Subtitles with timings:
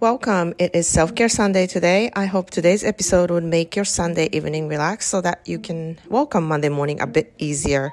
[0.00, 0.54] Welcome.
[0.58, 2.08] It is Self Care Sunday today.
[2.14, 6.46] I hope today's episode would make your Sunday evening relax so that you can welcome
[6.46, 7.90] Monday morning a bit easier.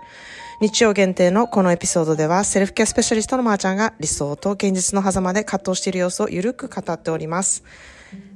[0.61, 7.63] 日曜限定のこのエピソードでは、セルフケアスペシャリストのまーちゃんが理想と現実の狭間で葛藤している様子をゆるく語っております。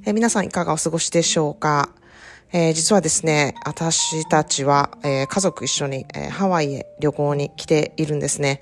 [0.03, 1.89] え、皆さんいかがお過ごしでしょうか、
[2.51, 8.61] えー、実はですね、私たちは、えー、家族一緒に、えー、ハワイへ旅行に来ているんですね。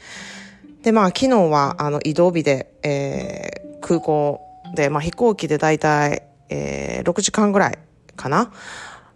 [0.84, 7.80] で、まあ昨日はあの移動日で、えー、空港で、まあ、飛行機でだいたい、えー、6時間ぐらい
[8.16, 8.52] かな。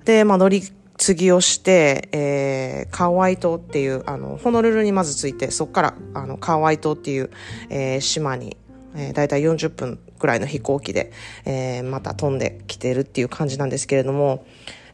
[0.05, 0.63] で、まあ、乗り
[0.97, 7.31] 継ぎをして、えー、カワイ島っていう、あの、ホノルルにまず着いて、そこから、あの、カワイ島っていう、
[7.69, 8.57] えー、島に、
[8.95, 11.11] えー、だいたい40分ぐらいの飛行機で、
[11.45, 14.45] えー、また飛んできてるっていう感じなんですけれども、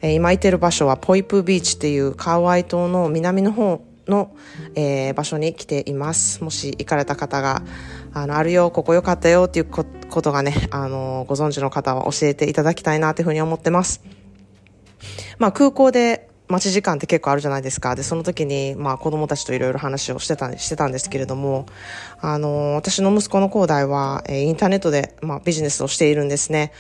[0.02, 4.36] えー、今いてる場所はポイプビーチっていうカワイ島の南の方の、
[4.76, 6.44] えー、場所に来ています。
[6.44, 7.64] もし行かれた方が、
[8.22, 9.84] あの、あるよ、ここ良かったよっていうこ
[10.22, 14.02] とがね、あの、ご存知の方は教えていただきたいなというふうに思ってます。
[15.38, 17.96] まあ空港で待ち時間って結構あるじゃないですか。
[17.96, 21.66] で、その時に、まあ子供たちといろいろ話をしてた、してたんですけれども、
[22.20, 26.72] あの、私の息子の高大は、え、インターネットで、まあビジネスをしているんですね。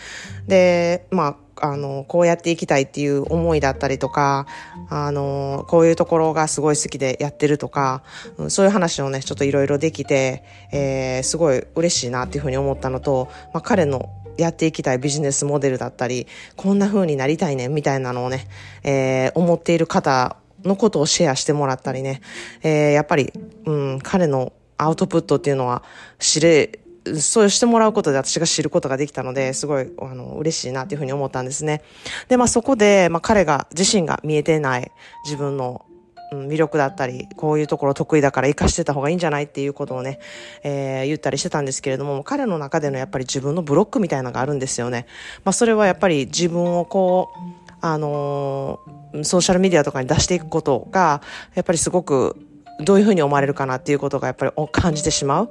[0.47, 4.47] で、まああの、こうやっていきたいっていう思いだったりとか、
[4.89, 8.03] あの、こういうところがすごい好きでやってるとか、
[8.49, 18.47] そういう話をね、ちょっといろいろできて、えー、すごい嬉しいなっていうふうに思ったのと、まあ、彼のやっていきたいビジネスモデルだったり、こんな風になりたいね、みたいなのをね、
[18.83, 22.21] えー、思っている方のことをシェアしてもらったりね、
[22.63, 23.33] えー、やっぱり、
[23.65, 25.83] うん、彼のアウトプットっていうのは
[26.19, 26.79] 知れ、
[27.15, 31.81] そうしてもらうことで私が知ることができたので、すごい、あの、嬉しいなっていうふうに思ったんですね。
[32.27, 34.91] で、まあそこで、まあ彼が自身が見えてない
[35.25, 35.85] 自分の
[36.33, 40.19] 魅力だったり、こういうところ得意だから活かしてた方がいいんじゃないっていうことをね、
[40.63, 45.05] えー、言ったりしてたんですけれども、彼の中でのやっぱり自分のブロックみたいなのがあるんですよね。
[45.43, 51.21] まあそれはやっぱり自分をこう、あのー、ソーシャルメディアとかに出していくことが、
[51.55, 52.35] やっぱりすごく
[52.79, 55.49] どういうふうに思われるかなっていうことがやっぱり感じてしまう。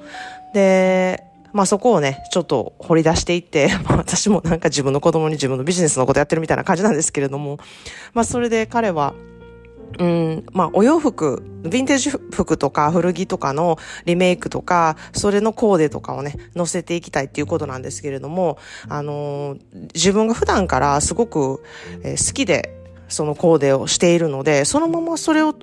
[0.54, 7.58] で、まあそこをね、ちょっと掘り出していって、 まあ私もなんか自分の子供に自分のビジネスのことやってるみたいな感じなんですけれども、
[8.14, 9.14] まあそれで彼は、
[9.98, 18.58] うん、まあ、お洋服、ヴィンテージ服とか古着とかのリメイクとか、それのコーデとかをね、載せていきたいっていうことなんですけれども、
[18.88, 19.58] あのー、
[19.94, 21.62] 自分が普段からすごく、
[22.02, 22.74] えー、好きで、
[23.08, 25.54] そのコーデをしているので、そのままそれを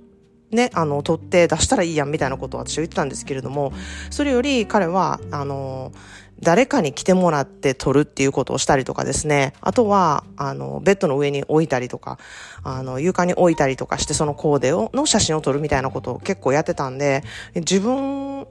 [0.55, 3.73] ね、あの、取って出したらいいやんみたいなことを私は言ってたんですけれども、
[4.09, 5.91] それより彼は、あの、
[6.41, 9.53] 誰かに来てもらって撮るっていうことをしたりとかですね。
[9.61, 12.17] あとは、あの、ベッドの上に置いたりとか、
[12.63, 17.23] あの、床に置いたりとかして、そのコーデを、の写真を撮るみたいなことを結構やってたんで、
[17.55, 18.45] 自分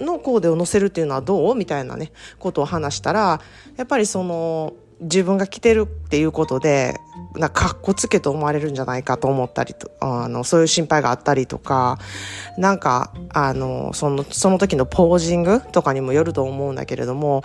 [0.00, 1.54] のコーデを載せるっていうのはどう？
[1.54, 3.40] みたいなね、ことを話したら、
[3.76, 6.98] やっぱりその、自分が着てるっていうことで、
[7.34, 11.98] なかっこつけと思われるんじゃないかと思ったりと、あの、そういう心配があったりとか、
[12.56, 17.44] なんか、あの、その、その時のポージングとかにもよると思うんだけれども、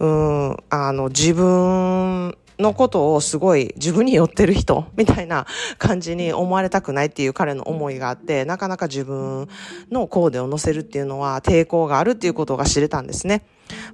[0.00, 5.46] うん、あの、自分のことをすごい自分に寄ってる人 みたいな
[5.78, 9.48] 感じに思われたくないっていう彼の思いがあって、なかなか自分
[9.90, 13.42] のコーデを乗せるっていうのは抵抗があるっていうことが知れたんですね。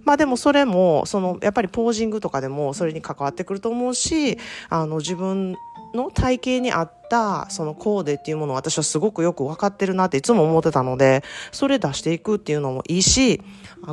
[0.04, 4.38] まあでもそれも、その、やっぱりポージングとかでもそれに関わってくると思うし、
[4.68, 5.56] あの、自分
[5.94, 11.22] の体型に合ったそのコーデっていうものを私はすごくよく分かってるなっていつも思ってたので、
[11.52, 13.42] それ出していくっていうのもいいし、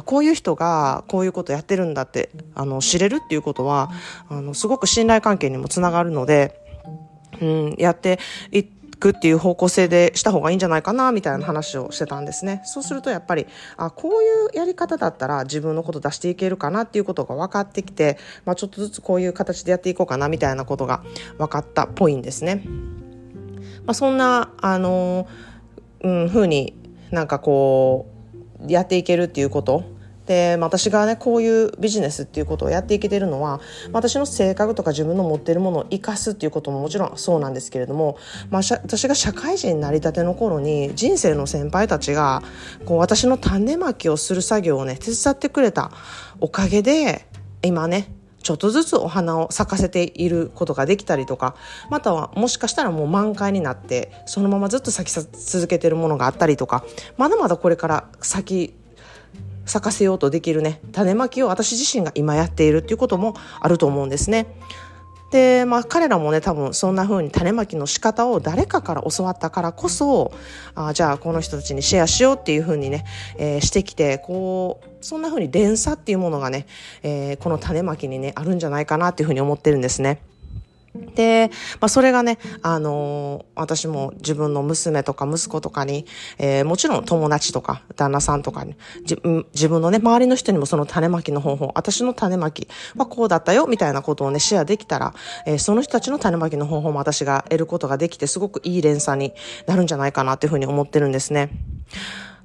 [0.05, 3.91] こういう人がこういうことやってるんだって、あの、知れるっていうことは、
[4.29, 6.59] あの、すごく信頼関係にもつながるので、
[7.41, 8.19] うん、やって
[8.51, 12.61] いって、くっていう方向性でした方がいいんじゃないかなみたいな話をしてたんですね。
[12.63, 21.03] そうするとやっぱりあこういうやり方だったら自分のこと出していけるかなっていうことが分かってきて、まあ、ちょっとずつこういう形でやっていこうかなみたいなことが
[21.37, 22.63] 分かったっぽいんですね。
[23.85, 25.27] まあ、そんなあの、
[26.01, 26.73] うん、ふうに
[27.11, 28.07] なんかこ
[28.65, 29.83] うやっていけるっていうこと
[30.25, 33.59] で、まあ、私がねこういうビジネスっていうことをやっていけてるのは
[33.91, 38.17] 私の性格とか自分の持ってるものを生かすっていうことももちろんそうなんですけれども、
[38.49, 42.41] まあ、私が社会人になりたての頃に人生の先輩たちが
[42.85, 45.91] こう私の種まきをする作業をね手伝ってくれた
[46.39, 47.25] おかげで
[47.61, 51.55] 今ねちょっとずつお花を咲かせていることができたりとか
[51.89, 56.83] またはもしかしたらもう満開になってそのままずっと咲き続けてるものがあったりとか
[57.17, 58.82] まだまだこれから咲き
[59.65, 64.47] 咲かせようとできるね種まきを私自身が今やっているっていうこともあると思うんですね。
[65.33, 70.31] でまあ彼らもね多分そんな風に種まきの仕方を誰かから教わったからこそ
[70.75, 73.03] あじゃあこの人たちにシェアしようっていう風にね、
[73.39, 76.67] えー、してきてこうそんな風に連鎖っていうものがね、
[77.01, 80.21] えー、この種まきにねあるんじゃないかなっていう風に思ってるんですね。
[81.15, 86.05] で、まあ、それがね、あのー、私も自分の娘とか息子とかに、
[86.37, 88.75] えー、もちろん友達とか旦那さんとかに、
[89.53, 95.13] 自分のね、周りの人にもその種まきの方法、私の種まきはこうだったよ、みたいなことをね、シェアできたら、
[95.45, 99.33] えー、その人たちの種まきの方法も私が得ることができて、すごくいい連鎖に
[99.67, 101.49] なるんじゃないかなっていうふうに思ってるんですね。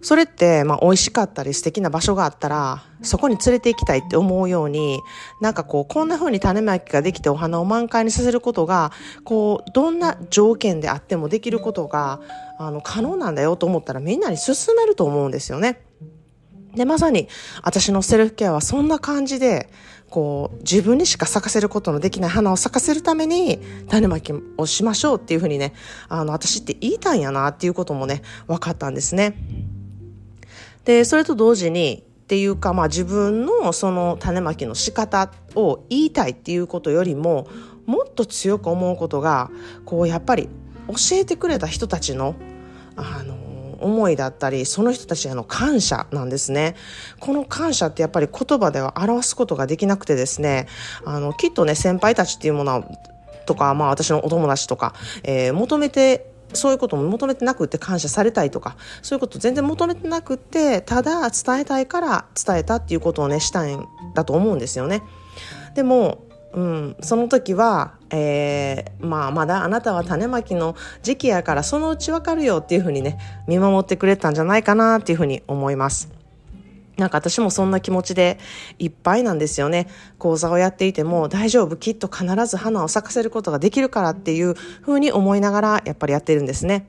[0.00, 5.00] それって、まあ、美味しかったり素敵な場所があったら、そこに連れて行きたいって思うように、
[5.40, 8.92] なんかこう、こんな風に種まきができてお花を満開にさせることが、
[9.24, 12.20] こう、どんな条件であってもできることが、
[12.58, 15.80] あの、可能なんだよと思ったらみんなに勧めると思うんですよね。
[16.76, 17.28] で、まさに、
[17.62, 19.68] 私のセルフケアはそんな感じで、
[20.10, 23.58] こう、自分にしか咲かせることのできない花を咲かせるために、
[23.88, 25.74] 種まきをしましょうっていうふうにね、
[26.08, 29.34] あの、私って言いたいんやなっていうこともね、分かったんですね。
[30.88, 37.46] で、それと同時に、っていうか、まあ自分のその種まきの仕方を言いたいっていうことよりも、
[37.84, 39.50] もっと強く思うことが、
[39.84, 40.48] こうやっぱり
[40.86, 42.36] 教えてくれた人たちの、
[42.96, 43.36] あの、
[43.80, 46.74] 思いだったり、その人たちへの感謝なんですね。
[47.20, 50.68] この感謝ってやっぱり言葉では表すことができなくてですね、
[51.04, 52.84] あの、きっとね、先輩たちっていうものは、
[53.44, 65.02] とか、まあ私のお友達とか、えー、求めてそういうことも求めてなくって感謝されたいとか、そういうこと全然求めてなくって、ただ伝えたいから伝えたっていうことをね、したいんだと思うんですよね。
[65.74, 66.24] でも、
[66.54, 76.17] うん、その時は、えー、まあ、まだあなたは種まきの時期やからそのうちわかるよっていうふうにね、見守ってくれたんじゃないかなっていうふうに思います。
[76.98, 78.38] なんか私もそんな気持ちで
[78.78, 79.88] いっぱいなんですよね。
[80.18, 86.88] 講座をやっていても大丈夫、きっと必ず花を咲かせることができるからっていうふうに思いながらやっぱりやってるんですね。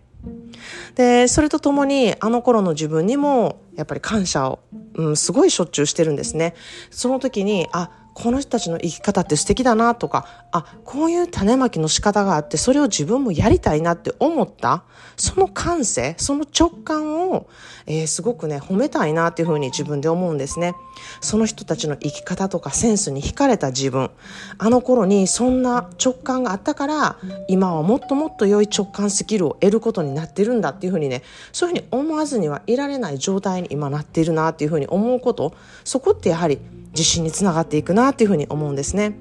[0.95, 4.59] で、それとともにあの頃の自分にもやっぱり感謝を、
[4.95, 6.55] うん、すごいしょっちゅうしてるんですね。
[6.89, 7.91] その時に、あ、
[8.21, 14.83] この人たちの生き方って素敵だなとか、あ、こういう種まきの仕方があって、それを自分もやりたいなって思った、
[15.15, 17.47] その感性、その直感を、
[17.85, 20.75] えー、すごくね、褒めたいなっていうふうに自分で思うんですね。
[21.21, 24.11] その人たちの生き方とかセンスに惹かれた自分、
[24.57, 27.17] あの頃にそんな直感があったから、
[27.47, 31.23] 今はもっともっと良い直感スキルを得ることになってるんだっていうふうにね、
[31.53, 35.53] そういうふうに思わずにはいられない状態に今なっているなっていうふうに思うこと、
[35.85, 36.59] そこってやはり
[36.91, 39.17] 自信につながっていくなっていうふうに思うんですね。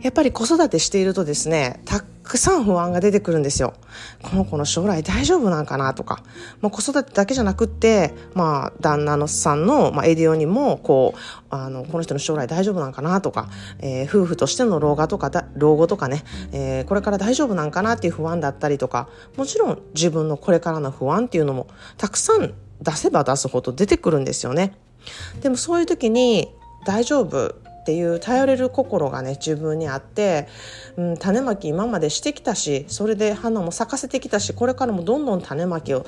[0.00, 3.74] やっぱり子育てしているとですね、たくさん不安が出てくるんですよ。
[4.22, 6.22] この子の将来大丈夫なんかなとか、
[6.62, 11.18] まあ、子育てだけじゃなくって、まあ、旦那のさんの、まあ、エディオにも、こう、
[11.50, 13.50] あの、この人の将来大丈夫なんかなとか、
[13.80, 21.66] えー、夫婦としての老後とか老後とかね、えー、これから大丈夫なんかなっていう不安だったりとか、もちろん自分のこれからの不安っていうのも、
[21.98, 24.72] たくさん出せば出すほど出てくるんですよね。
[25.40, 26.48] でもそういう時に
[26.84, 30.48] 大丈夫っていう頼れる心がね自分にあって、
[30.96, 36.04] うん、種まき今までしてきたしそれで花も咲かせてきたしこれからもどんどん種まきを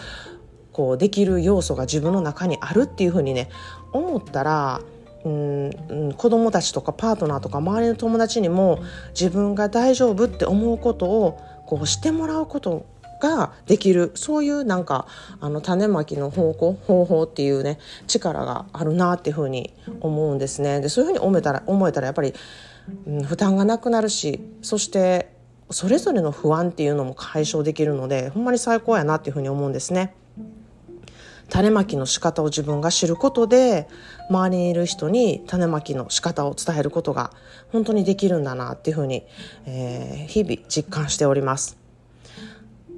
[0.73, 3.49] こうできる要素が自分の中にあるっていうふうにね
[3.93, 4.81] 思ったら
[5.25, 12.87] うん、子供たちとかパートナーとか周りの友達にも自分が大丈夫って思うことをこうしてもらうこと
[13.23, 15.07] ができるそういうなんか
[15.41, 22.35] あの種まきの方向方法っていうね力があるなっていうふうに思うんですねでそういうふうに思えたら思えたらやっぱり、
[23.07, 25.33] うん、負担がなくなるしそして
[25.71, 30.14] それぞれの不安っていうのも解消できるのでほんまに最高やなっていうふうに思うんですね。
[31.49, 33.87] 種まきの仕方を自分が知ることで
[34.31, 37.31] 周りにいる人に種まきの仕方を伝えることが
[37.71, 39.26] 本当にできるんだなっていうふうに、
[39.67, 41.82] えー、日々実感しております。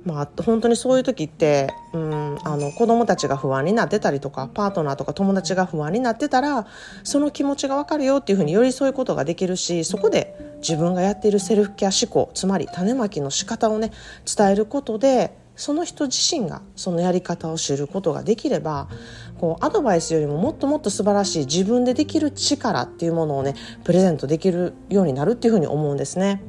[0.04, 6.66] まあ、本当にそういう時って、うん、あの子供たちが不安になってたりとかパートナーとか友達が不安になってたら
[7.04, 13.92] その気持ちが分かるよっていうふうに寄り添うことができるしそこで自分がやっているセルフケア思考つまり種まきの仕方をね
[14.37, 18.88] 伝えることでその人自身がそのやり方を知ることができれば
[19.38, 26.42] こうアドバイスよりももっともっと素晴らしい自分でできる力っていうものをねプレゼントできるようになるっていうふうに思うんですね。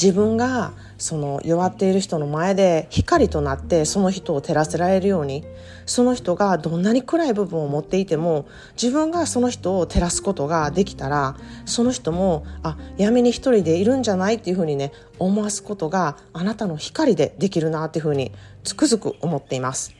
[0.00, 5.44] 自分がその弱っている人の前で光となってその人を照らせられるように
[5.86, 8.46] その人がどんなに暗い部分を持っていても
[8.80, 11.36] 自分がその人を照らすことができたら
[11.66, 19.98] その人もあ闇に一人でいるんじゃないっていうふうにね思わすことがあなたの光でできるなっていうふうにつくづく思っています。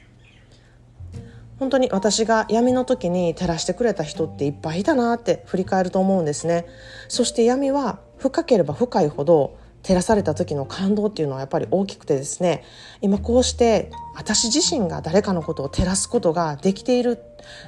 [1.59, 6.67] 本当に私が闇の時に照らしてくれた人っていっぱいいたなって振り返ると思うんですね。
[7.09, 12.65] そして闇は深ければ深いほど照らされた時の感動っていうのはやっぱり大きくてですね
[13.01, 17.19] 今こうして私自身が誰かのことを照らすことができている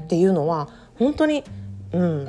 [0.03, 1.45] っていうのは本当に
[1.93, 2.29] うん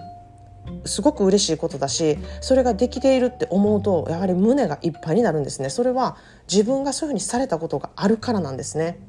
[0.85, 5.69] すごく嬉しいことだしそれができているって思うとやはり胸がいっぱいになるんですね。
[5.69, 6.17] それは
[6.51, 9.00] 自分がそういうふうにされたことがあるからなんですね。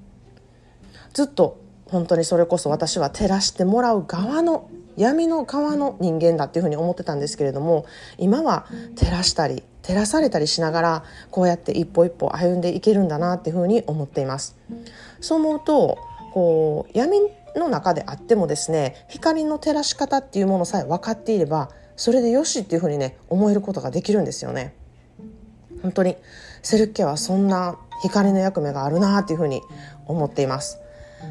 [1.12, 7.87] ずっと本当にそれこそ私は照らしてもらう側の闇の側の人間だっていうふうに思ってたんですけれども
[8.19, 14.57] 今は照らしたり照らされたりしながらこうやって一歩一歩歩んでいけるんだなっていうふうに思っています。
[15.21, 15.99] そう思うと
[16.33, 17.19] こう闇
[17.57, 24.75] の中であってもですね光の照らし方っていうものさえ分かっていればそれでよしっていうふうにね思えることができるんですよね。
[25.83, 26.17] 本当に
[26.63, 29.63] セルフケアはそんな光の役目があるなっていうふうに
[30.07, 30.79] 思っています。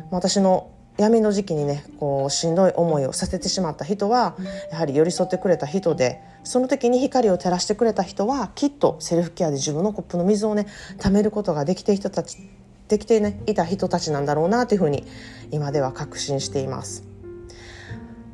[0.09, 4.35] 私の闇の時期にねこうしんどい思いをさせてしまった人は
[4.71, 10.67] やはり寄り添ってくれた人でその時に光を照らしてくれた人はきっとセルフケアで自分のコップの水をね
[10.97, 12.37] 貯めることができて人たち
[12.87, 15.05] できてねいた人たちなんだろうなというふうに
[15.51, 17.10] 今では確信しています。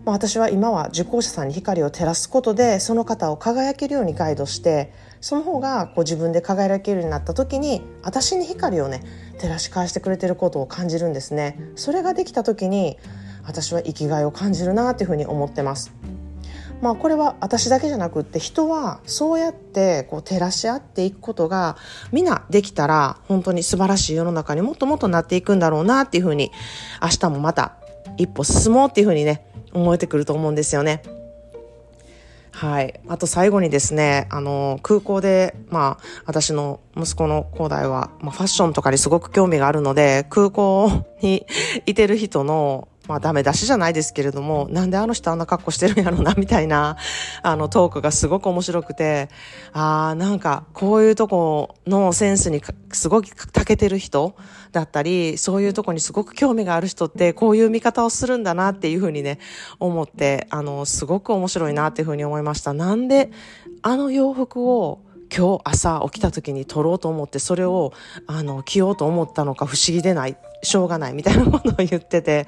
[0.08, 9.04] まあ、私は今は受講者さんに光を照らすことでその方を輝けるようにガイドしてその方がこう自分で輝けるようになった時に私に光をね
[9.38, 11.60] 照らし返してくれてることを感じるんですね。
[11.76, 12.98] それができた時に
[13.44, 15.92] 私は生きがいを感じるなというふうに思ってます。
[16.82, 21.76] まあこれは私だけじゃなくって人はそうやってこう照らし合っていくことが
[22.14, 26.54] みんなできたら本当に素晴らしい世の中にもっともっとなっていくんだろうなっていうふうに
[27.02, 27.74] 明日もまた
[28.16, 29.47] 一歩進もうっていうふうにね
[29.78, 31.02] 思えてくると思うんですよね。
[32.52, 33.00] はい。
[33.08, 41.46] あと最後にですね、あの、空港で、まあ、私の息子の兄弟は、まあ、ファッションとかにすごく興味があるので、空港に
[41.86, 46.98] いてる人の、まあダメ出しじゃないですけれども、なんであの人あんな格好してるんやろな、みたいな、
[47.42, 49.30] あのトークがすごく面白くて、
[49.74, 52.62] ああ、なんかこういうとこのセンスに
[52.92, 54.36] すごく長けてる人
[54.72, 59.40] だったり、そういうとこにすごく興味がある人ってこういう見方をするんだなっていうふうにね、
[59.80, 62.74] 思って、あの、すごく面白いなっていうふうに思いました。
[62.74, 63.32] なんで
[63.82, 65.00] あの洋服を
[65.36, 67.94] 今日朝起きた時に撮ろうと思ってそれを
[68.28, 72.48] あの着ようと思ったのか不思議でないしょうがないみたいなことを言ってて。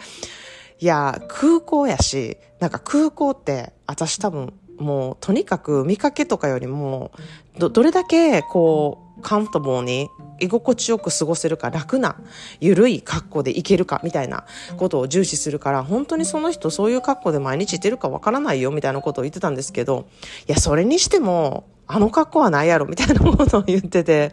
[0.80, 7.12] いや、空港やし、なんか空港って、私多分、もう、とにかく見かけとかよりも、
[7.58, 12.16] ど、どれだけ、こう、カントボーに居心地よく過ごせるか楽な
[12.60, 14.46] 緩い格好でいけるかみたいな
[14.78, 20.08] ことを重視するから本当にその人そういう格好で毎日いてるかわからないよみたいなことを言ってたんですけど
[20.48, 24.32] いやそれにしてもあの格好はないやろみたいなことを言ってて、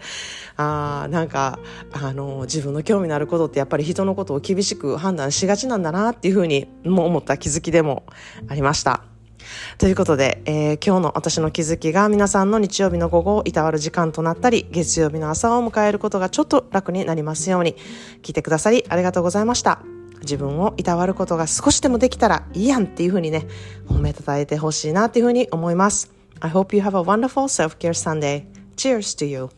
[0.58, 1.58] ああ、なんか、
[1.90, 8.04] あの、自分の興味のあることってやっぱり人のことを厳しく判断しがちなんだなっていうふうにも思った気づきでも
[8.46, 9.04] ありました。
[9.78, 17.74] ということで、えー、今日の私の気づきが皆さんの日曜日の午後をいたわる時間となったり、月曜日の朝を迎えることがちょっと楽になりますように、
[18.22, 19.80] 聞いてくださりありがとうございました。
[20.20, 23.46] 自分をいたわることが少しでもできたらいいやんっていうふうにね、
[23.88, 26.15] 褒めたたえてほしいなっていうふうに思います。
[26.42, 28.46] I hope you have a wonderful self care Sunday.
[28.76, 29.50] Cheers to you.